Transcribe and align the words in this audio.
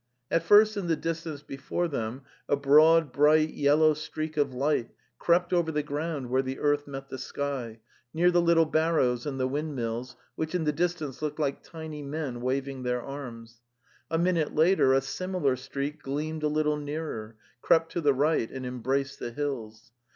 At 0.31 0.41
first 0.41 0.77
in 0.77 0.87
the 0.87 0.95
distance 0.95 1.43
before 1.43 1.87
them 1.87 2.23
a 2.49 2.55
broad, 2.55 3.11
bright, 3.11 3.51
yellow 3.53 3.93
streak 3.93 4.35
of 4.35 4.51
light 4.51 4.89
crept 5.19 5.53
over 5.53 5.71
the 5.71 5.83
ground 5.83 6.31
where 6.31 6.41
the 6.41 6.57
earth 6.57 6.87
met 6.87 7.09
the 7.09 7.19
sky, 7.19 7.81
near 8.11 8.31
the 8.31 8.41
little 8.41 8.65
barrows 8.65 9.27
and 9.27 9.39
the 9.39 9.47
wind 9.47 9.75
mills, 9.75 10.15
which 10.33 10.55
in 10.55 10.63
the 10.63 10.71
distance 10.73 11.21
looked 11.21 11.37
like 11.37 11.61
tiny 11.61 12.01
men 12.01 12.41
waving 12.41 12.81
their 12.81 13.03
arms. 13.03 13.61
A 14.09 14.17
minute 14.17 14.55
later 14.55 14.91
a 14.95 15.01
similar 15.01 15.55
streak 15.55 16.01
gleamed 16.01 16.41
a 16.41 16.47
little 16.47 16.77
nearer, 16.77 17.35
crept 17.61 17.91
to 17.91 18.01
the 18.01 18.15
right 18.15 18.49
and 18.49 18.65
em 18.65 18.81
braced 18.81 19.19
the 19.19 19.29
hills. 19.31 19.91